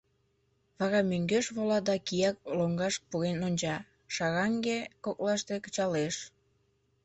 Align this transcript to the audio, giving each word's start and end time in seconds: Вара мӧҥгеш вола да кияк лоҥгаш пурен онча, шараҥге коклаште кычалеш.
Вара 0.77 0.99
мӧҥгеш 1.09 1.45
вола 1.55 1.79
да 1.87 1.95
кияк 2.05 2.37
лоҥгаш 2.57 2.95
пурен 3.07 3.37
онча, 3.47 3.77
шараҥге 4.15 4.79
коклаште 5.05 5.55
кычалеш. 5.63 6.15